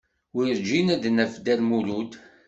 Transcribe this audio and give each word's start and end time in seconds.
Werǧin 0.33 0.87
ad 0.93 0.99
d-naf 1.03 1.33
Dda 1.37 1.55
Lmulud. 1.59 2.11